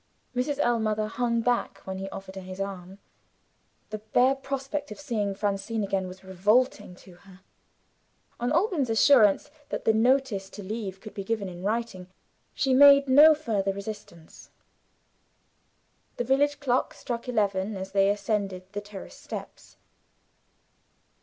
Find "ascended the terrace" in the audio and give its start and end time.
18.09-19.13